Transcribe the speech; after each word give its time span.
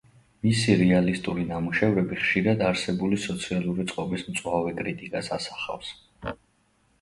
მისი 0.45 0.75
რეალისტური 0.77 1.43
ნამუშევრები 1.49 2.17
ხშირად 2.21 2.63
არსებული 2.69 3.19
სოციალური 3.27 3.85
წყობის 3.93 4.25
მწვავე 4.31 4.73
კრიტიკას 4.81 5.31
ასახავს. 5.39 5.93